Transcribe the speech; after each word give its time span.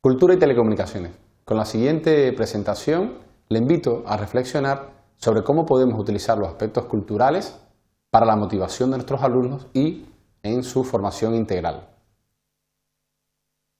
Cultura 0.00 0.32
y 0.32 0.38
telecomunicaciones. 0.38 1.10
Con 1.44 1.56
la 1.56 1.64
siguiente 1.64 2.32
presentación 2.32 3.18
le 3.48 3.58
invito 3.58 4.04
a 4.06 4.16
reflexionar 4.16 4.90
sobre 5.16 5.42
cómo 5.42 5.66
podemos 5.66 5.98
utilizar 5.98 6.38
los 6.38 6.46
aspectos 6.46 6.84
culturales 6.84 7.58
para 8.08 8.24
la 8.24 8.36
motivación 8.36 8.92
de 8.92 8.98
nuestros 8.98 9.20
alumnos 9.24 9.66
y 9.74 10.06
en 10.44 10.62
su 10.62 10.84
formación 10.84 11.34
integral. 11.34 11.88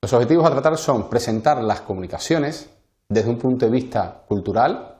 Los 0.03 0.13
objetivos 0.13 0.45
a 0.45 0.51
tratar 0.51 0.77
son 0.77 1.09
presentar 1.09 1.63
las 1.63 1.83
comunicaciones 1.83 2.69
desde 3.09 3.31
un 3.31 3.39
punto 3.39 3.67
de 3.67 3.71
vista 3.71 4.25
cultural, 4.27 4.99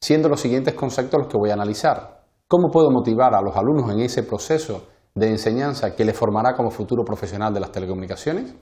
siendo 0.00 0.28
los 0.28 0.40
siguientes 0.40 0.74
conceptos 0.74 1.20
los 1.20 1.28
que 1.28 1.38
voy 1.38 1.50
a 1.50 1.54
analizar. 1.54 2.24
¿Cómo 2.48 2.72
puedo 2.72 2.90
motivar 2.90 3.36
a 3.36 3.40
los 3.40 3.54
alumnos 3.54 3.92
en 3.92 4.00
ese 4.00 4.24
proceso 4.24 4.88
de 5.14 5.28
enseñanza 5.28 5.94
que 5.94 6.04
les 6.04 6.18
formará 6.18 6.56
como 6.56 6.72
futuro 6.72 7.04
profesional 7.04 7.54
de 7.54 7.60
las 7.60 7.70
telecomunicaciones? 7.70 8.52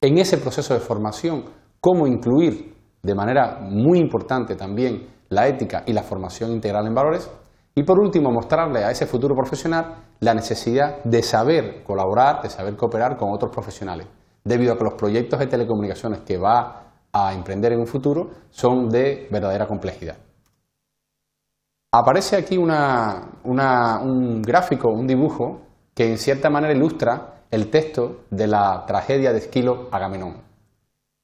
En 0.00 0.18
ese 0.18 0.38
proceso 0.38 0.74
de 0.74 0.80
formación, 0.80 1.44
cómo 1.80 2.06
incluir 2.06 2.74
de 3.02 3.14
manera 3.14 3.58
muy 3.60 3.98
importante 3.98 4.54
también 4.56 5.08
la 5.28 5.46
ética 5.46 5.82
y 5.86 5.92
la 5.92 6.02
formación 6.02 6.52
integral 6.52 6.86
en 6.86 6.94
valores. 6.94 7.30
Y 7.74 7.82
por 7.82 8.00
último, 8.00 8.30
mostrarle 8.30 8.84
a 8.84 8.90
ese 8.90 9.06
futuro 9.06 9.34
profesional 9.34 9.96
la 10.20 10.34
necesidad 10.34 11.02
de 11.04 11.22
saber 11.22 11.84
colaborar, 11.84 12.42
de 12.42 12.50
saber 12.50 12.76
cooperar 12.76 13.16
con 13.16 13.32
otros 13.32 13.52
profesionales, 13.52 14.06
debido 14.44 14.72
a 14.72 14.76
que 14.76 14.84
los 14.84 14.94
proyectos 14.94 15.38
de 15.38 15.46
telecomunicaciones 15.46 16.20
que 16.20 16.36
va 16.36 16.82
a 17.12 17.32
emprender 17.32 17.72
en 17.72 17.80
un 17.80 17.86
futuro 17.86 18.30
son 18.50 18.88
de 18.88 19.28
verdadera 19.30 19.66
complejidad. 19.66 20.16
Aparece 21.92 22.36
aquí 22.36 22.56
un 22.56 24.42
gráfico, 24.42 24.88
un 24.90 25.06
dibujo, 25.06 25.62
que 25.94 26.08
en 26.10 26.18
cierta 26.18 26.48
manera 26.48 26.72
ilustra 26.72 27.39
el 27.50 27.70
texto 27.70 28.20
de 28.30 28.46
la 28.46 28.84
tragedia 28.86 29.32
de 29.32 29.38
Esquilo 29.38 29.88
Agamenón. 29.90 30.36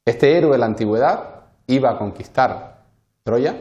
Este 0.04 0.36
héroe 0.36 0.52
de 0.52 0.58
la 0.58 0.66
antigüedad 0.66 1.44
iba 1.66 1.90
a 1.90 1.98
conquistar 1.98 2.84
Troya 3.22 3.56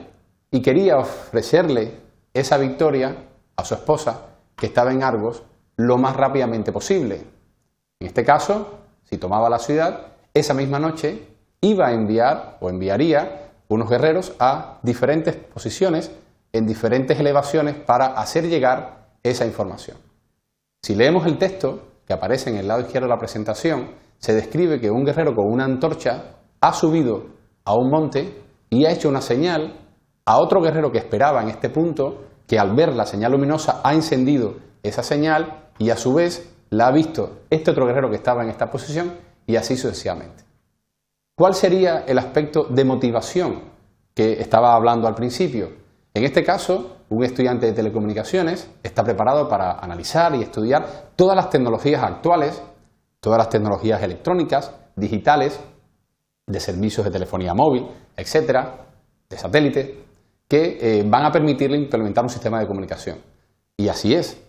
y 0.51 0.61
quería 0.61 0.97
ofrecerle 0.97 1.93
esa 2.33 2.57
victoria 2.57 3.15
a 3.55 3.65
su 3.65 3.73
esposa, 3.73 4.21
que 4.55 4.67
estaba 4.67 4.91
en 4.91 5.03
Argos, 5.03 5.43
lo 5.77 5.97
más 5.97 6.15
rápidamente 6.15 6.71
posible. 6.71 7.23
En 7.99 8.07
este 8.07 8.23
caso, 8.23 8.79
si 9.03 9.17
tomaba 9.17 9.49
la 9.49 9.59
ciudad, 9.59 10.07
esa 10.33 10.53
misma 10.53 10.79
noche 10.79 11.27
iba 11.61 11.87
a 11.87 11.93
enviar 11.93 12.57
o 12.59 12.69
enviaría 12.69 13.51
unos 13.67 13.89
guerreros 13.89 14.33
a 14.39 14.79
diferentes 14.83 15.35
posiciones 15.35 16.11
en 16.53 16.67
diferentes 16.67 17.19
elevaciones 17.19 17.75
para 17.75 18.07
hacer 18.07 18.47
llegar 18.47 19.07
esa 19.23 19.45
información. 19.45 19.97
Si 20.83 20.95
leemos 20.95 21.25
el 21.25 21.37
texto, 21.37 21.94
que 22.05 22.13
aparece 22.13 22.49
en 22.49 22.57
el 22.57 22.67
lado 22.67 22.81
izquierdo 22.81 23.07
de 23.07 23.13
la 23.13 23.19
presentación, 23.19 23.91
se 24.17 24.33
describe 24.33 24.79
que 24.79 24.91
un 24.91 25.05
guerrero 25.05 25.33
con 25.35 25.51
una 25.51 25.65
antorcha 25.65 26.37
ha 26.61 26.73
subido 26.73 27.27
a 27.63 27.73
un 27.75 27.89
monte 27.89 28.41
y 28.69 28.85
ha 28.85 28.91
hecho 28.91 29.09
una 29.09 29.21
señal 29.21 29.79
a 30.25 30.39
otro 30.39 30.61
guerrero 30.61 30.91
que 30.91 30.97
esperaba 30.97 31.41
en 31.41 31.49
este 31.49 31.69
punto, 31.69 32.23
que 32.47 32.57
al 32.57 32.75
ver 32.75 32.93
la 32.93 33.05
señal 33.05 33.31
luminosa 33.31 33.81
ha 33.83 33.93
encendido 33.93 34.55
esa 34.81 35.03
señal 35.03 35.69
y 35.77 35.89
a 35.89 35.97
su 35.97 36.13
vez 36.13 36.51
la 36.69 36.87
ha 36.87 36.91
visto 36.91 37.41
este 37.49 37.71
otro 37.71 37.85
guerrero 37.85 38.09
que 38.09 38.15
estaba 38.15 38.43
en 38.43 38.49
esta 38.49 38.69
posición 38.69 39.13
y 39.45 39.55
así 39.55 39.77
sucesivamente. 39.77 40.43
¿Cuál 41.37 41.53
sería 41.53 42.05
el 42.07 42.17
aspecto 42.17 42.63
de 42.63 42.85
motivación 42.85 43.61
que 44.13 44.39
estaba 44.39 44.73
hablando 44.73 45.07
al 45.07 45.15
principio? 45.15 45.69
En 46.13 46.23
este 46.23 46.43
caso, 46.43 46.94
un 47.09 47.23
estudiante 47.23 47.67
de 47.67 47.73
telecomunicaciones 47.73 48.69
está 48.83 49.03
preparado 49.03 49.47
para 49.47 49.79
analizar 49.79 50.33
y 50.35 50.41
estudiar 50.41 51.11
todas 51.15 51.35
las 51.35 51.49
tecnologías 51.49 52.03
actuales, 52.03 52.61
todas 53.19 53.37
las 53.37 53.49
tecnologías 53.49 54.01
electrónicas, 54.01 54.73
digitales, 54.95 55.59
de 56.47 56.59
servicios 56.59 57.05
de 57.05 57.11
telefonía 57.11 57.53
móvil, 57.53 57.87
etcétera, 58.15 58.85
de 59.29 59.37
satélite, 59.37 60.03
que 60.47 60.77
eh, 60.79 61.03
van 61.07 61.25
a 61.25 61.31
permitirle 61.31 61.77
implementar 61.77 62.23
un 62.23 62.29
sistema 62.29 62.59
de 62.59 62.67
comunicación. 62.67 63.17
Y 63.77 63.87
así 63.87 64.13
es. 64.13 64.41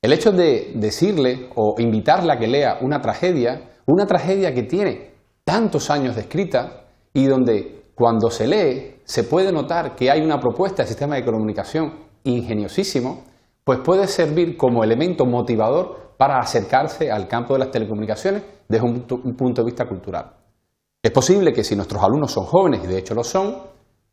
El 0.00 0.12
hecho 0.12 0.30
de 0.30 0.72
decirle 0.74 1.48
o 1.56 1.74
invitarle 1.78 2.32
a 2.32 2.38
que 2.38 2.46
lea 2.46 2.78
una 2.80 3.00
tragedia, 3.00 3.70
una 3.86 4.06
tragedia 4.06 4.54
que 4.54 4.62
tiene 4.62 5.14
tantos 5.44 5.90
años 5.90 6.14
de 6.14 6.22
escrita 6.22 6.84
y 7.12 7.26
donde 7.26 7.82
cuando 7.98 8.30
se 8.30 8.46
lee, 8.46 9.00
se 9.02 9.24
puede 9.24 9.50
notar 9.50 9.96
que 9.96 10.08
hay 10.08 10.20
una 10.20 10.38
propuesta 10.38 10.84
de 10.84 10.88
sistema 10.88 11.16
de 11.16 11.24
comunicación 11.24 11.92
ingeniosísimo, 12.22 13.24
pues 13.64 13.80
puede 13.80 14.06
servir 14.06 14.56
como 14.56 14.84
elemento 14.84 15.26
motivador 15.26 16.12
para 16.16 16.38
acercarse 16.38 17.10
al 17.10 17.26
campo 17.26 17.54
de 17.54 17.58
las 17.58 17.72
telecomunicaciones 17.72 18.44
desde 18.68 18.86
un, 18.86 19.00
punto 19.36 19.62
de 19.62 19.66
vista 19.66 19.88
cultural. 19.88 20.30
Es 21.02 21.10
posible 21.10 21.52
que 21.52 21.64
si 21.64 21.74
nuestros 21.74 22.00
alumnos 22.00 22.30
son 22.30 22.44
jóvenes, 22.44 22.84
y 22.84 22.86
de 22.86 22.98
hecho 22.98 23.16
lo 23.16 23.24
son, 23.24 23.56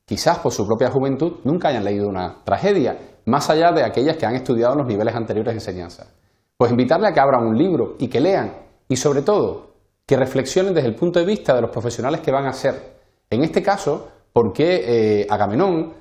quizás 0.04 0.40
por 0.40 0.52
su 0.52 0.66
propia 0.66 0.90
juventud 0.90 1.34
nunca 1.44 1.68
hayan 1.68 1.84
leído 1.84 2.08
una 2.08 2.44
tragedia, 2.44 2.98
más 3.26 3.52
allá 3.52 3.72
de 3.72 3.84
aquellas 3.84 4.18
que 4.18 4.26
han 4.26 4.34
estudiado 4.34 4.74
en 4.74 4.80
los 4.80 4.88
niveles 4.88 5.14
anteriores 5.14 5.54
de 5.54 5.58
enseñanza. 5.58 6.08
Pues 6.58 6.72
invitarle 6.72 7.08
a 7.08 7.14
que 7.14 7.20
abran 7.20 7.46
un 7.46 7.56
libro 7.56 7.98
y 8.00 8.08
que 8.08 8.20
lean, 8.20 8.52
y 8.90 8.96
sobre 8.96 9.22
todo, 9.22 9.76
que 10.08 10.18
reflexionen 10.18 10.74
desde 10.74 10.88
el 10.88 10.96
punto 10.96 11.20
de 11.20 11.26
vista 11.26 11.54
de 11.54 11.62
los 11.62 11.70
profesionales 11.70 12.22
que 12.22 12.32
van 12.32 12.48
a 12.48 12.54
ser 12.54 12.95
en 13.36 13.44
este 13.44 13.62
caso, 13.62 14.08
¿por 14.34 14.52
qué 14.52 15.22
eh, 15.22 15.28
Agamenón 15.30 15.94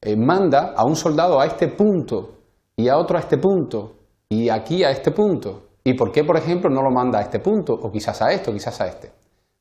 eh, 0.00 0.16
manda 0.16 0.74
a 0.76 0.84
un 0.84 0.96
soldado 0.96 1.40
a 1.40 1.46
este 1.46 1.68
punto 1.68 2.38
y 2.76 2.88
a 2.88 2.96
otro 2.96 3.16
a 3.16 3.20
este 3.20 3.38
punto 3.38 3.92
y 4.28 4.48
aquí 4.48 4.84
a 4.84 4.90
este 4.90 5.10
punto? 5.10 5.62
¿Y 5.82 5.94
por 5.94 6.12
qué, 6.12 6.24
por 6.24 6.36
ejemplo, 6.36 6.70
no 6.70 6.82
lo 6.82 6.90
manda 6.90 7.18
a 7.18 7.22
este 7.22 7.40
punto 7.40 7.72
o 7.72 7.90
quizás 7.90 8.20
a 8.22 8.32
esto, 8.32 8.52
quizás 8.52 8.80
a 8.80 8.86
este? 8.86 9.10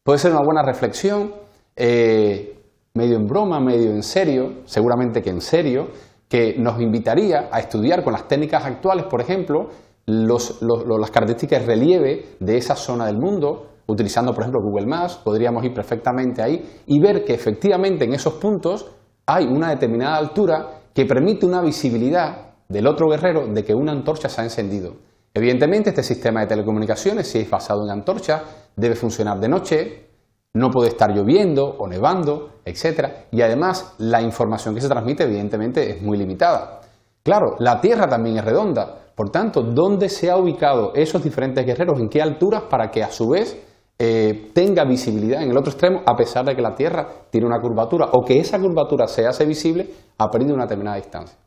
Puede 0.03 0.19
ser 0.19 0.31
una 0.31 0.43
buena 0.43 0.63
reflexión, 0.63 1.33
eh, 1.75 2.59
medio 2.93 3.15
en 3.17 3.25
broma, 3.25 3.59
medio 3.59 3.91
en 3.91 4.03
serio, 4.03 4.61
seguramente 4.65 5.21
que 5.21 5.29
en 5.29 5.41
serio, 5.41 5.87
que 6.27 6.55
nos 6.57 6.79
invitaría 6.81 7.49
a 7.51 7.59
estudiar 7.59 8.03
con 8.03 8.13
las 8.13 8.27
técnicas 8.27 8.65
actuales, 8.65 9.05
por 9.05 9.21
ejemplo, 9.21 9.69
las 10.05 11.11
características 11.11 11.61
de 11.61 11.65
relieve 11.65 12.25
de 12.39 12.57
esa 12.57 12.75
zona 12.75 13.05
del 13.05 13.17
mundo, 13.17 13.68
utilizando 13.89 14.33
por 14.33 14.43
ejemplo 14.43 14.61
Google 14.61 14.85
Maps, 14.85 15.15
podríamos 15.23 15.63
ir 15.65 15.73
perfectamente 15.73 16.41
ahí 16.41 16.81
y 16.85 16.99
ver 16.99 17.25
que 17.25 17.33
efectivamente 17.33 18.05
en 18.05 18.13
esos 18.13 18.35
puntos 18.35 18.89
hay 19.25 19.45
una 19.45 19.69
determinada 19.69 20.17
altura 20.17 20.81
que 20.93 21.05
permite 21.05 21.45
una 21.45 21.61
visibilidad 21.61 22.53
del 22.67 22.87
otro 22.87 23.09
guerrero 23.09 23.47
de 23.47 23.63
que 23.63 23.73
una 23.73 23.91
antorcha 23.91 24.29
se 24.29 24.41
ha 24.41 24.43
encendido. 24.43 24.93
Evidentemente 25.33 25.89
este 25.89 26.03
sistema 26.03 26.41
de 26.41 26.47
telecomunicaciones, 26.47 27.27
si 27.27 27.39
es 27.39 27.49
basado 27.49 27.83
en 27.83 27.91
antorcha, 27.91 28.43
debe 28.75 28.95
funcionar 28.95 29.39
de 29.39 29.49
noche, 29.49 30.05
no 30.53 30.69
puede 30.69 30.89
estar 30.89 31.11
lloviendo 31.11 31.65
o 31.65 31.87
nevando, 31.87 32.61
etc. 32.65 33.27
Y 33.31 33.41
además 33.41 33.95
la 33.99 34.21
información 34.21 34.73
que 34.73 34.81
se 34.81 34.89
transmite 34.89 35.23
evidentemente 35.23 35.91
es 35.91 36.01
muy 36.01 36.17
limitada. 36.17 36.81
Claro, 37.23 37.55
la 37.59 37.79
Tierra 37.81 38.07
también 38.07 38.37
es 38.37 38.45
redonda, 38.45 38.99
por 39.19 39.31
tanto, 39.31 39.61
¿dónde 39.61 40.07
se 40.07 40.31
ha 40.31 40.37
ubicado 40.37 40.93
esos 40.95 41.21
diferentes 41.21 41.65
guerreros? 41.65 41.99
¿En 41.99 42.07
qué 42.07 42.21
alturas 42.21 42.63
para 42.69 42.89
que 42.89 43.03
a 43.03 43.11
su 43.11 43.27
vez 43.27 43.68
eh, 44.01 44.51
tenga 44.53 44.85
visibilidad 44.85 45.43
en 45.43 45.51
el 45.51 45.57
otro 45.57 45.71
extremo 45.71 46.01
a 46.05 46.15
pesar 46.15 46.45
de 46.45 46.55
que 46.55 46.61
la 46.61 46.73
Tierra 46.73 47.05
tiene 47.29 47.45
una 47.45 47.59
curvatura 47.59 48.07
o 48.13 48.23
que 48.23 48.39
esa 48.39 48.57
curvatura 48.57 49.07
se 49.07 49.27
hace 49.27 49.45
visible 49.45 49.89
a 50.17 50.29
partir 50.29 50.47
de 50.47 50.53
una 50.53 50.63
determinada 50.63 50.95
distancia. 50.95 51.37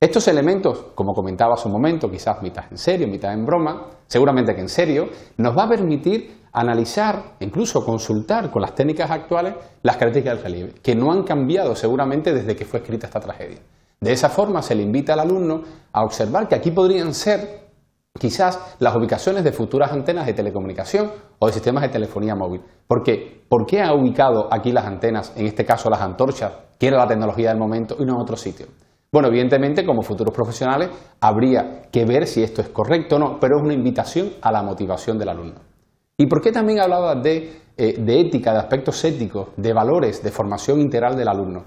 Estos 0.00 0.26
elementos, 0.26 0.86
como 0.96 1.14
comentaba 1.14 1.54
hace 1.54 1.68
un 1.68 1.72
momento, 1.72 2.10
quizás 2.10 2.42
mitad 2.42 2.64
en 2.68 2.78
serio, 2.78 3.06
mitad 3.06 3.32
en 3.32 3.46
broma, 3.46 3.86
seguramente 4.08 4.54
que 4.54 4.60
en 4.60 4.68
serio, 4.68 5.08
nos 5.36 5.56
va 5.56 5.62
a 5.62 5.68
permitir 5.68 6.42
analizar, 6.52 7.36
incluso 7.38 7.84
consultar 7.84 8.50
con 8.50 8.62
las 8.62 8.74
técnicas 8.74 9.10
actuales 9.10 9.54
las 9.82 9.96
características 9.96 10.36
del 10.36 10.44
relieve, 10.44 10.72
que 10.82 10.96
no 10.96 11.12
han 11.12 11.22
cambiado 11.22 11.76
seguramente 11.76 12.34
desde 12.34 12.56
que 12.56 12.64
fue 12.64 12.80
escrita 12.80 13.06
esta 13.06 13.20
tragedia. 13.20 13.60
De 14.00 14.12
esa 14.12 14.28
forma 14.28 14.62
se 14.62 14.74
le 14.74 14.82
invita 14.82 15.14
al 15.14 15.20
alumno 15.20 15.62
a 15.92 16.02
observar 16.02 16.48
que 16.48 16.56
aquí 16.56 16.72
podrían 16.72 17.14
ser 17.14 17.63
quizás 18.18 18.76
las 18.78 18.94
ubicaciones 18.94 19.42
de 19.42 19.52
futuras 19.52 19.92
antenas 19.92 20.26
de 20.26 20.34
telecomunicación 20.34 21.10
o 21.38 21.46
de 21.46 21.52
sistemas 21.52 21.82
de 21.82 21.88
telefonía 21.88 22.36
móvil. 22.36 22.62
¿Por 22.86 23.02
qué? 23.02 23.42
¿Por 23.48 23.66
qué 23.66 23.82
ha 23.82 23.92
ubicado 23.92 24.48
aquí 24.52 24.70
las 24.70 24.86
antenas, 24.86 25.32
en 25.36 25.46
este 25.46 25.64
caso 25.64 25.90
las 25.90 26.00
antorchas, 26.00 26.52
que 26.78 26.86
era 26.86 26.98
la 26.98 27.08
tecnología 27.08 27.48
del 27.48 27.58
momento, 27.58 27.96
y 27.98 28.04
no 28.04 28.14
en 28.14 28.20
otro 28.20 28.36
sitio? 28.36 28.66
Bueno, 29.12 29.28
evidentemente, 29.28 29.84
como 29.84 30.02
futuros 30.02 30.34
profesionales, 30.34 30.90
habría 31.20 31.82
que 31.90 32.04
ver 32.04 32.26
si 32.26 32.42
esto 32.42 32.62
es 32.62 32.68
correcto 32.68 33.16
o 33.16 33.18
no, 33.18 33.38
pero 33.40 33.56
es 33.56 33.62
una 33.62 33.74
invitación 33.74 34.30
a 34.42 34.50
la 34.52 34.62
motivación 34.62 35.18
del 35.18 35.28
alumno. 35.28 35.60
¿Y 36.16 36.26
por 36.26 36.40
qué 36.40 36.52
también 36.52 36.80
hablaba 36.80 37.16
de, 37.16 37.62
eh, 37.76 37.96
de 37.98 38.20
ética, 38.20 38.52
de 38.52 38.58
aspectos 38.58 39.04
éticos, 39.04 39.48
de 39.56 39.72
valores, 39.72 40.22
de 40.22 40.30
formación 40.30 40.80
integral 40.80 41.16
del 41.16 41.28
alumno? 41.28 41.64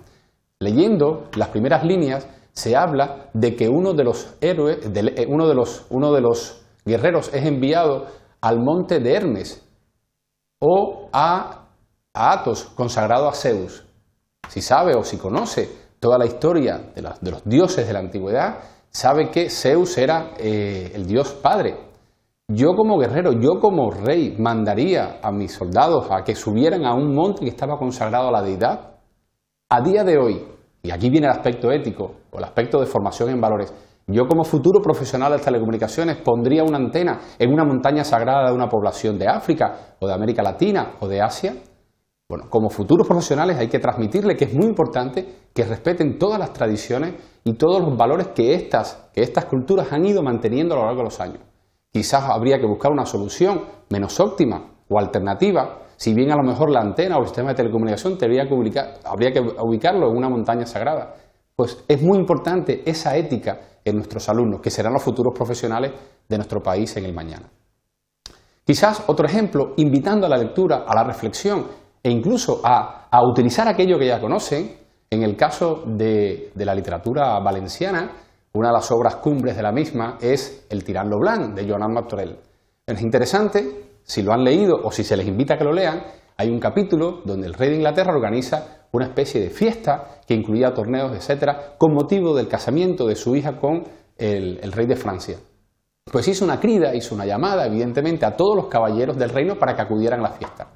Leyendo 0.60 1.30
las 1.36 1.50
primeras 1.50 1.84
líneas, 1.84 2.28
se 2.58 2.76
habla 2.76 3.30
de 3.34 3.56
que 3.56 3.70
uno 3.70 3.94
de 3.94 4.04
los 4.04 4.34
héroes, 4.42 4.80
eh, 4.84 5.28
uno, 5.30 5.48
de 5.48 5.54
los, 5.54 5.86
uno 5.92 6.12
de 6.12 6.22
los 6.22 6.60
guerreros 6.84 7.32
es 7.32 7.46
enviado 7.46 8.08
al 8.42 8.60
monte 8.60 9.00
de 9.00 9.14
Hermes 9.14 9.64
o 10.60 11.08
a, 11.14 11.68
Athos, 12.16 12.64
consagrado 12.74 13.30
a 13.30 13.34
Zeus. 13.34 13.86
Si 14.50 14.62
sabe 14.62 14.96
o 14.98 15.04
si 15.04 15.20
conoce 15.20 15.70
toda 16.00 16.18
la 16.18 16.26
historia 16.26 16.80
de, 16.96 17.04
los 17.04 17.44
dioses 17.46 17.86
de 17.86 17.94
la 17.94 18.00
antigüedad, 18.00 18.58
sabe 18.90 19.30
que 19.30 19.52
Zeus 19.52 19.96
era 20.00 20.32
eh, 20.40 20.94
el 20.96 21.06
dios 21.06 21.34
padre. 21.34 21.78
Yo 22.48 22.76
como 22.76 22.98
guerrero, 22.98 23.34
yo 23.34 23.60
como 23.60 23.92
rey, 23.92 24.36
mandaría 24.40 25.20
a 25.22 25.32
mis 25.32 25.54
soldados 25.54 26.08
a 26.10 26.24
que 26.24 26.34
subieran 26.34 26.86
a 26.86 26.96
un 26.96 27.14
monte 27.14 27.42
que 27.42 27.52
estaba 27.52 27.78
consagrado 27.78 28.30
a 28.30 28.32
la 28.32 28.42
deidad. 28.42 28.96
A 29.70 29.82
día 29.82 30.04
de 30.04 30.18
hoy, 30.18 30.57
y 30.88 30.92
aquí 30.92 31.10
viene 31.10 31.28
el 31.28 31.34
aspecto 31.34 31.70
ético 31.70 32.16
o 32.32 32.38
el 32.38 32.46
aspecto 32.46 32.80
de 32.80 32.86
formación 32.86 33.30
en 33.30 33.42
valores, 33.42 33.74
yo 34.08 34.26
como 34.26 34.46
futuro 34.46 34.82
profesional 34.82 35.34
de 35.34 35.40
telecomunicaciones 35.40 36.16
pondría 36.16 36.64
una 36.64 36.78
antena 36.78 37.20
en 37.38 37.52
una 37.52 37.66
montaña 37.66 38.06
sagrada 38.06 38.48
de 38.48 38.56
una 38.56 38.70
población 38.70 39.20
de 39.20 39.28
África 39.28 39.98
o 40.00 40.08
de 40.08 40.14
América 40.14 40.42
Latina 40.42 40.94
o 41.02 41.10
de 41.10 41.22
Asia. 41.22 41.56
Bueno, 42.30 42.46
como 42.50 42.70
futuros 42.70 43.06
profesionales 43.06 43.58
hay 43.58 43.68
que 43.68 43.80
transmitirle 43.80 44.38
que 44.38 44.46
es 44.46 44.54
muy 44.54 44.66
importante 44.66 45.50
que 45.54 45.66
respeten 45.66 46.18
todas 46.18 46.40
las 46.40 46.54
tradiciones 46.54 47.16
y 47.44 47.56
todos 47.56 47.82
los 47.82 47.98
valores 47.98 48.28
que 48.28 48.54
estas, 48.54 49.10
que 49.14 49.24
estas 49.24 49.44
culturas 49.44 49.92
han 49.92 50.06
ido 50.06 50.24
manteniendo 50.24 50.76
a 50.76 50.78
lo 50.78 50.86
largo 50.86 51.00
de 51.00 51.06
los 51.06 51.20
años. 51.20 51.42
Quizás 51.92 52.30
habría 52.30 52.60
que 52.60 52.66
buscar 52.66 52.94
una 52.94 53.06
solución 53.06 53.66
menos 53.90 54.22
óptima 54.22 54.72
o 54.88 54.98
alternativa, 54.98 55.80
si 55.98 56.14
bien 56.14 56.32
a 56.32 56.36
lo 56.36 56.44
mejor 56.44 56.70
la 56.70 56.80
antena 56.80 57.18
o 57.18 57.22
el 57.22 57.28
sistema 57.28 57.50
de 57.50 57.56
telecomunicación 57.56 58.18
que 58.18 58.54
ubicar, 58.54 59.00
habría 59.04 59.32
que 59.32 59.40
ubicarlo 59.40 60.12
en 60.12 60.16
una 60.16 60.30
montaña 60.30 60.66
sagrada. 60.66 61.16
Pues 61.56 61.84
es 61.88 62.02
muy 62.04 62.20
importante 62.20 62.84
esa 62.86 63.18
ética 63.18 63.60
en 63.84 63.96
nuestros 63.96 64.30
alumnos, 64.30 64.62
que 64.62 64.70
serán 64.70 64.94
los 64.94 65.02
futuros 65.02 65.34
profesionales 65.36 65.92
de 66.30 66.38
nuestro 66.38 66.62
país 66.62 66.96
en 66.98 67.06
el 67.06 67.14
mañana. 67.14 67.50
Quizás 68.64 69.06
otro 69.08 69.26
ejemplo, 69.26 69.74
invitando 69.78 70.28
a 70.28 70.30
la 70.30 70.38
lectura, 70.38 70.86
a 70.88 70.94
la 70.94 71.04
reflexión 71.04 71.66
e 72.04 72.12
incluso 72.12 72.62
a, 72.64 73.10
utilizar 73.28 73.68
aquello 73.68 73.98
que 73.98 74.08
ya 74.08 74.22
conocen, 74.22 74.78
en 75.10 75.24
el 75.24 75.36
caso 75.36 75.84
de, 75.88 76.52
de 76.54 76.66
la 76.66 76.76
literatura 76.76 77.40
valenciana, 77.40 78.12
una 78.54 78.68
de 78.68 78.74
las 78.74 78.92
obras 78.92 79.16
cumbres 79.16 79.56
de 79.56 79.64
la 79.64 79.72
misma 79.72 80.18
es 80.22 80.68
El 80.70 80.84
tirano 80.84 81.18
blanc 81.18 81.56
de 81.56 81.68
Joan 81.68 81.92
Martorell. 81.92 82.38
Es 82.86 83.02
interesante, 83.02 83.87
si 84.08 84.24
lo 84.24 84.32
han 84.34 84.44
leído 84.44 84.80
o 84.82 84.92
si 84.92 85.04
se 85.04 85.18
les 85.18 85.28
invita 85.28 85.56
a 85.56 85.58
que 85.58 85.66
lo 85.66 85.74
lean, 85.74 86.02
hay 86.38 86.50
un 86.50 86.60
capítulo 86.60 87.22
donde 87.26 87.46
el 87.46 87.54
rey 87.54 87.70
de 87.70 87.76
Inglaterra 87.76 88.14
organiza 88.14 88.88
una 88.94 89.06
especie 89.06 89.42
de 89.42 89.50
fiesta 89.50 90.22
que 90.26 90.34
incluía 90.34 90.74
torneos, 90.74 91.14
etcétera, 91.14 91.76
con 91.78 91.94
motivo 91.94 92.34
del 92.34 92.48
casamiento 92.48 93.06
de 93.06 93.16
su 93.16 93.36
hija 93.36 93.60
con 93.60 93.84
el, 94.18 94.60
el 94.64 94.72
rey 94.72 94.86
de 94.88 94.96
Francia. 94.96 95.38
Pues 96.10 96.26
hizo 96.30 96.46
una 96.46 96.58
crida, 96.58 96.96
hizo 96.96 97.14
una 97.14 97.26
llamada, 97.26 97.66
evidentemente, 97.66 98.26
a 98.26 98.36
todos 98.36 98.56
los 98.56 98.68
caballeros 98.68 99.18
del 99.18 99.30
reino 99.30 99.60
para 99.60 99.76
que 99.76 99.82
acudieran 99.82 100.22
a 100.22 100.30
la 100.30 100.32
fiesta. 100.32 100.68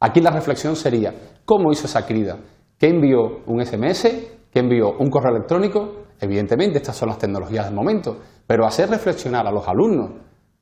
Aquí 0.00 0.20
la 0.20 0.30
reflexión 0.30 0.74
sería, 0.74 1.14
¿cómo 1.44 1.70
hizo 1.70 1.86
esa 1.86 2.04
crida? 2.04 2.38
¿Qué 2.76 2.88
envió 2.88 3.42
un 3.46 3.64
SMS? 3.64 4.02
¿Qué 4.50 4.58
envió 4.58 4.96
un 4.98 5.10
correo 5.10 5.36
electrónico? 5.36 6.06
Evidentemente, 6.18 6.78
estas 6.78 6.96
son 6.96 7.10
las 7.10 7.18
tecnologías 7.18 7.66
del 7.66 7.74
momento, 7.74 8.16
pero 8.46 8.66
hacer 8.66 8.90
reflexionar 8.90 9.46
a 9.46 9.52
los 9.52 9.68
alumnos, 9.68 10.10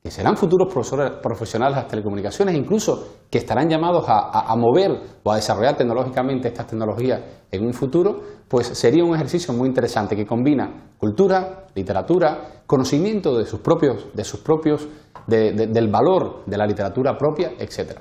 que 0.01 0.09
serán 0.09 0.37
futuros 0.37 0.73
profesionales 1.21 1.75
de 1.75 1.81
las 1.81 1.89
telecomunicaciones, 1.89 2.55
incluso 2.55 3.17
que 3.29 3.39
estarán 3.39 3.69
llamados 3.69 4.05
a, 4.07 4.55
mover 4.55 4.91
o 5.23 5.31
a 5.31 5.35
desarrollar 5.35 5.75
tecnológicamente 5.75 6.47
estas 6.47 6.67
tecnologías 6.67 7.21
en 7.51 7.65
un 7.65 7.73
futuro, 7.73 8.21
pues 8.47 8.67
sería 8.67 9.03
un 9.03 9.13
ejercicio 9.13 9.53
muy 9.53 9.67
interesante 9.67 10.15
que 10.15 10.25
combina 10.25 10.93
cultura, 10.97 11.67
literatura, 11.75 12.63
conocimiento 12.65 13.37
de 13.37 13.45
sus 13.45 13.59
propios, 13.59 14.07
de 14.13 14.23
sus 14.23 14.39
propios, 14.39 14.87
del 15.27 15.87
valor 15.89 16.43
de 16.45 16.57
la 16.57 16.65
literatura 16.65 17.17
propia, 17.17 17.51
etc. 17.59 17.99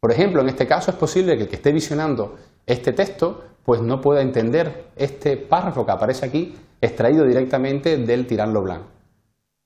Por 0.00 0.12
ejemplo, 0.12 0.40
en 0.40 0.48
este 0.48 0.66
caso 0.66 0.90
es 0.90 0.96
posible 0.96 1.36
que 1.36 1.42
el 1.42 1.48
que 1.48 1.56
esté 1.56 1.70
visionando 1.70 2.34
este 2.64 2.92
texto 2.92 3.42
pues 3.62 3.82
no 3.82 4.00
pueda 4.00 4.22
entender 4.22 4.92
este 4.96 5.36
párrafo 5.36 5.84
que 5.84 5.92
aparece 5.92 6.24
aquí 6.24 6.54
extraído 6.80 7.26
directamente 7.26 7.96
del 7.98 8.26
Tirán 8.26 8.52
Blanc. 8.52 8.95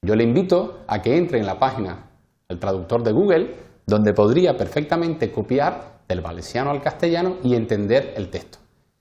Yo 0.02 0.14
le 0.14 0.24
invito 0.24 0.80
a 0.86 1.02
que 1.02 1.16
entre 1.16 1.38
en 1.38 1.46
la 1.46 1.58
página 1.58 2.10
del 2.48 2.58
traductor 2.58 3.02
de 3.02 3.12
Google, 3.12 3.54
donde 3.86 4.14
podría 4.14 4.56
perfectamente 4.56 5.30
copiar 5.30 6.00
del 6.08 6.22
valenciano 6.22 6.70
al 6.70 6.80
castellano 6.80 7.36
y 7.42 7.54
entender 7.54 8.14
el 8.16 8.30
texto. 8.30 8.58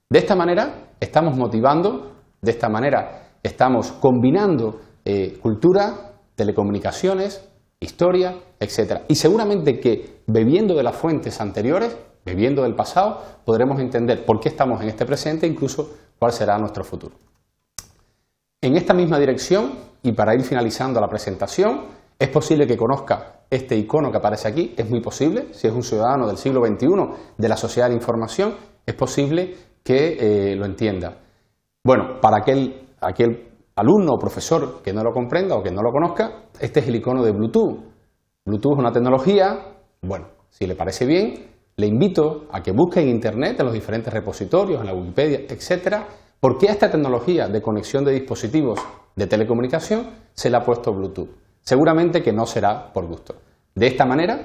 De 0.09 0.19
esta 0.19 0.35
manera 0.35 0.89
estamos 0.99 1.37
motivando, 1.37 2.15
de 2.41 2.51
esta 2.51 2.67
manera 2.67 3.29
estamos 3.41 3.93
combinando 3.93 4.81
eh, 5.05 5.37
cultura, 5.41 6.15
telecomunicaciones, 6.35 7.47
historia, 7.79 8.35
etc. 8.59 9.03
Y 9.07 9.15
seguramente 9.15 9.79
que 9.79 10.21
bebiendo 10.27 10.75
de 10.75 10.83
las 10.83 10.95
fuentes 10.95 11.39
anteriores, 11.39 11.97
bebiendo 12.25 12.63
del 12.63 12.75
pasado, 12.75 13.21
podremos 13.45 13.79
entender 13.79 14.25
por 14.25 14.39
qué 14.39 14.49
estamos 14.49 14.81
en 14.81 14.89
este 14.89 15.05
presente 15.05 15.45
e 15.45 15.49
incluso 15.49 15.95
cuál 16.19 16.33
será 16.33 16.57
nuestro 16.57 16.83
futuro. 16.83 17.15
En 18.61 18.75
esta 18.75 18.93
misma 18.93 19.17
dirección, 19.17 19.71
y 20.03 20.13
para 20.13 20.33
ir 20.33 20.41
finalizando 20.41 21.01
la 21.01 21.07
presentación, 21.07 21.85
es 22.17 22.29
posible 22.29 22.67
que 22.67 22.77
conozca 22.77 23.43
este 23.49 23.75
icono 23.75 24.11
que 24.11 24.17
aparece 24.17 24.47
aquí, 24.47 24.73
es 24.77 24.89
muy 24.89 25.01
posible, 25.01 25.53
si 25.53 25.67
es 25.67 25.73
un 25.73 25.83
ciudadano 25.83 26.27
del 26.27 26.37
siglo 26.37 26.61
XXI 26.65 26.87
de 27.37 27.49
la 27.49 27.57
sociedad 27.57 27.89
de 27.89 27.95
información, 27.95 28.55
es 28.85 28.93
posible 28.93 29.55
que 29.83 30.51
eh, 30.51 30.55
lo 30.55 30.65
entienda. 30.65 31.17
Bueno, 31.83 32.19
para 32.21 32.37
aquel, 32.37 32.87
aquel 33.01 33.49
alumno 33.75 34.13
o 34.13 34.19
profesor 34.19 34.81
que 34.83 34.93
no 34.93 35.01
lo 35.03 35.11
comprenda 35.11 35.55
o 35.55 35.63
que 35.63 35.71
no 35.71 35.81
lo 35.81 35.91
conozca, 35.91 36.43
este 36.59 36.81
es 36.81 36.87
el 36.87 36.95
icono 36.95 37.23
de 37.23 37.31
Bluetooth. 37.31 37.79
Bluetooth 38.45 38.73
es 38.73 38.79
una 38.79 38.91
tecnología, 38.91 39.75
bueno, 40.01 40.27
si 40.49 40.67
le 40.67 40.75
parece 40.75 41.05
bien, 41.05 41.49
le 41.77 41.87
invito 41.87 42.47
a 42.51 42.61
que 42.61 42.73
busque 42.73 42.99
en 42.99 43.07
Internet, 43.07 43.59
en 43.59 43.65
los 43.65 43.73
diferentes 43.73 44.13
repositorios, 44.13 44.81
en 44.81 44.87
la 44.87 44.93
Wikipedia, 44.93 45.39
etcétera, 45.47 46.07
¿Por 46.39 46.57
qué 46.57 46.69
a 46.69 46.71
esta 46.71 46.89
tecnología 46.89 47.49
de 47.49 47.61
conexión 47.61 48.05
de 48.05 48.13
dispositivos 48.13 48.79
de 49.13 49.27
telecomunicación 49.27 50.07
se 50.31 50.49
le 50.49 50.55
ha 50.55 50.63
puesto 50.63 50.93
Bluetooth? 50.93 51.27
Seguramente 51.59 52.23
que 52.23 52.31
no 52.31 52.45
será 52.45 52.93
por 52.93 53.07
gusto. 53.07 53.35
De 53.75 53.87
esta 53.87 54.05
manera, 54.05 54.39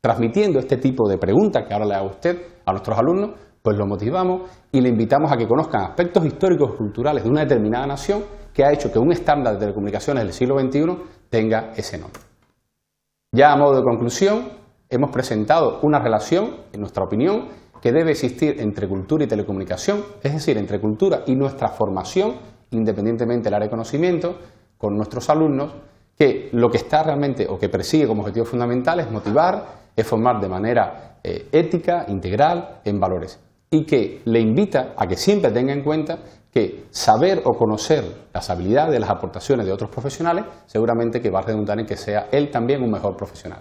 transmitiendo 0.00 0.60
este 0.60 0.76
tipo 0.76 1.08
de 1.08 1.18
preguntas 1.18 1.64
que 1.66 1.74
ahora 1.74 1.86
le 1.86 1.94
hago 1.96 2.06
a 2.06 2.10
usted, 2.10 2.40
a 2.64 2.70
nuestros 2.70 2.96
alumnos, 2.96 3.30
pues 3.62 3.76
lo 3.76 3.84
motivamos 3.84 4.48
y 4.70 4.80
le 4.80 4.90
invitamos 4.90 5.32
a 5.32 5.36
que 5.36 5.48
conozcan 5.48 5.82
aspectos 5.82 6.24
históricos 6.24 6.70
y 6.74 6.76
culturales 6.76 7.24
de 7.24 7.30
una 7.30 7.40
determinada 7.40 7.84
nación 7.84 8.22
que 8.54 8.64
ha 8.64 8.72
hecho 8.72 8.92
que 8.92 9.00
un 9.00 9.10
estándar 9.10 9.54
de 9.54 9.58
telecomunicaciones 9.58 10.22
del 10.22 10.32
siglo 10.32 10.56
XXI 10.56 10.98
tenga 11.28 11.72
ese 11.74 11.98
nombre. 11.98 12.22
Ya 13.32 13.52
a 13.52 13.56
modo 13.56 13.74
de 13.74 13.82
conclusión, 13.82 14.50
hemos 14.88 15.10
presentado 15.10 15.80
una 15.82 15.98
relación, 15.98 16.58
en 16.72 16.80
nuestra 16.80 17.02
opinión, 17.02 17.48
que 17.80 17.92
debe 17.92 18.12
existir 18.12 18.60
entre 18.60 18.88
cultura 18.88 19.24
y 19.24 19.26
telecomunicación, 19.26 20.04
es 20.22 20.32
decir, 20.32 20.58
entre 20.58 20.80
cultura 20.80 21.22
y 21.26 21.34
nuestra 21.34 21.68
formación, 21.68 22.34
independientemente 22.70 23.44
del 23.44 23.54
área 23.54 23.66
de 23.66 23.70
conocimiento, 23.70 24.38
con 24.76 24.96
nuestros 24.96 25.28
alumnos, 25.30 25.74
que 26.16 26.50
lo 26.52 26.68
que 26.68 26.76
está 26.76 27.02
realmente 27.02 27.46
o 27.48 27.58
que 27.58 27.68
persigue 27.68 28.06
como 28.06 28.22
objetivo 28.22 28.44
fundamental 28.44 29.00
es 29.00 29.10
motivar, 29.10 29.64
es 29.96 30.06
formar 30.06 30.40
de 30.40 30.48
manera 30.48 31.18
eh, 31.22 31.48
ética, 31.52 32.04
integral, 32.08 32.80
en 32.84 33.00
valores, 33.00 33.40
y 33.70 33.84
que 33.84 34.20
le 34.24 34.40
invita 34.40 34.94
a 34.96 35.06
que 35.06 35.16
siempre 35.16 35.50
tenga 35.50 35.72
en 35.72 35.82
cuenta 35.82 36.18
que 36.52 36.84
saber 36.90 37.42
o 37.44 37.56
conocer 37.56 38.04
las 38.34 38.50
habilidades, 38.50 38.98
las 39.00 39.10
aportaciones 39.10 39.66
de 39.66 39.72
otros 39.72 39.90
profesionales, 39.90 40.44
seguramente 40.66 41.20
que 41.20 41.30
va 41.30 41.40
a 41.40 41.42
redundar 41.42 41.78
en 41.78 41.86
que 41.86 41.96
sea 41.96 42.28
él 42.32 42.50
también 42.50 42.82
un 42.82 42.90
mejor 42.90 43.16
profesional. 43.16 43.60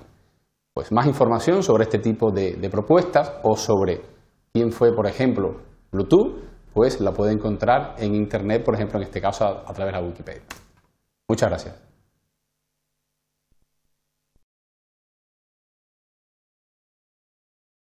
Pues 0.80 0.94
más 0.94 1.08
información 1.08 1.62
sobre 1.62 1.84
este 1.84 2.00
tipo 2.00 2.32
de, 2.32 2.70
propuestas 2.72 3.34
o 3.44 3.58
sobre 3.58 4.00
quién 4.54 4.72
fue, 4.72 4.96
por 4.96 5.08
ejemplo, 5.08 5.58
Bluetooth, 5.92 6.38
pues 6.74 7.02
la 7.02 7.12
puede 7.12 7.34
encontrar 7.34 7.96
en 7.98 8.16
Internet, 8.16 8.64
por 8.64 8.76
ejemplo, 8.76 8.98
en 8.98 9.04
este 9.04 9.20
caso 9.20 9.44
a, 9.46 9.74
través 9.74 9.94
de 9.94 10.02
Wikipedia. 10.02 10.42
Muchas 11.28 11.50
gracias. 11.50 11.89